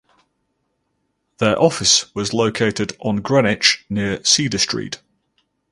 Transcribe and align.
Their 1.37 1.61
office 1.61 2.11
was 2.15 2.33
located 2.33 2.97
on 3.01 3.17
Greenwich 3.17 3.85
near 3.87 4.25
Cedar 4.25 4.57
Street. 4.57 4.99